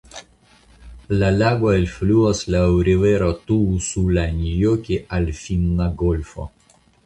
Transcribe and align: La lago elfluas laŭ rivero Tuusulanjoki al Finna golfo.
La 1.23 1.27
lago 1.41 1.69
elfluas 1.79 2.41
laŭ 2.55 2.63
rivero 2.89 3.29
Tuusulanjoki 3.51 5.01
al 5.19 5.33
Finna 5.45 5.93
golfo. 6.05 6.53